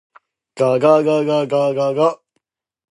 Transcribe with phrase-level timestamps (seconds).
[0.59, 1.99] ががががががが。